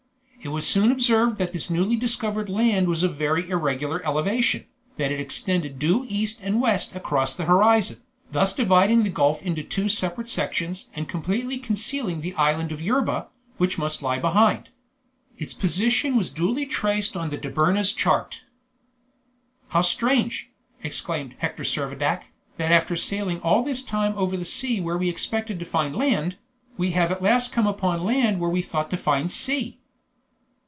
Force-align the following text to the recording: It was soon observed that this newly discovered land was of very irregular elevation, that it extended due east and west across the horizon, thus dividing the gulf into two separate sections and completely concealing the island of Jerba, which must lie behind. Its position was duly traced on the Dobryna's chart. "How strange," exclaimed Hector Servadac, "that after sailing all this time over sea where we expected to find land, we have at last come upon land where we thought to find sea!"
It 0.43 0.47
was 0.49 0.67
soon 0.67 0.91
observed 0.91 1.37
that 1.37 1.51
this 1.53 1.69
newly 1.69 1.95
discovered 1.95 2.49
land 2.49 2.87
was 2.87 3.03
of 3.03 3.15
very 3.15 3.47
irregular 3.47 4.03
elevation, 4.03 4.65
that 4.97 5.11
it 5.11 5.19
extended 5.19 5.77
due 5.77 6.03
east 6.09 6.39
and 6.41 6.59
west 6.59 6.95
across 6.95 7.35
the 7.35 7.45
horizon, 7.45 7.97
thus 8.31 8.51
dividing 8.51 9.03
the 9.03 9.11
gulf 9.11 9.39
into 9.43 9.61
two 9.61 9.87
separate 9.87 10.27
sections 10.27 10.87
and 10.95 11.07
completely 11.07 11.59
concealing 11.59 12.21
the 12.21 12.33
island 12.33 12.71
of 12.71 12.79
Jerba, 12.81 13.27
which 13.57 13.77
must 13.77 14.01
lie 14.01 14.17
behind. 14.17 14.69
Its 15.37 15.53
position 15.53 16.15
was 16.15 16.31
duly 16.31 16.65
traced 16.65 17.15
on 17.15 17.29
the 17.29 17.37
Dobryna's 17.37 17.93
chart. 17.93 18.41
"How 19.67 19.83
strange," 19.83 20.49
exclaimed 20.81 21.35
Hector 21.37 21.61
Servadac, 21.61 22.31
"that 22.57 22.71
after 22.71 22.95
sailing 22.95 23.39
all 23.41 23.61
this 23.61 23.83
time 23.83 24.15
over 24.17 24.43
sea 24.43 24.81
where 24.81 24.97
we 24.97 25.07
expected 25.07 25.59
to 25.59 25.65
find 25.65 25.95
land, 25.95 26.37
we 26.77 26.93
have 26.93 27.11
at 27.11 27.21
last 27.21 27.51
come 27.51 27.67
upon 27.67 28.03
land 28.03 28.39
where 28.39 28.49
we 28.49 28.63
thought 28.63 28.89
to 28.89 28.97
find 28.97 29.31
sea!" 29.31 29.77